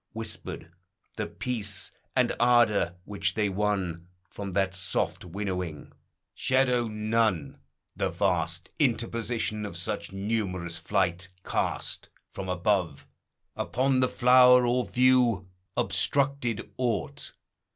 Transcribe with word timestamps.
Whispered 0.13 0.71
the 1.15 1.27
peace 1.27 1.91
and 2.15 2.35
ardor, 2.39 2.95
which 3.05 3.35
they 3.35 3.49
won 3.49 4.07
From 4.31 4.53
that 4.53 4.73
soft 4.73 5.23
winnowing. 5.23 5.91
Shadow 6.33 6.87
none, 6.87 7.59
the 7.95 8.09
vast 8.09 8.71
Interposition 8.79 9.63
of 9.63 9.77
such 9.77 10.11
numerous 10.11 10.79
flight 10.79 11.27
Cast, 11.45 12.09
from 12.31 12.49
above, 12.49 13.05
upon 13.55 13.99
the 13.99 14.09
flower, 14.09 14.65
or 14.65 14.87
view 14.87 15.47
440 15.75 15.75
THE 15.75 15.77
HIGHER 15.77 15.77
LIFE. 15.77 15.85
Obstructed 15.85 16.73
aught. 16.77 17.33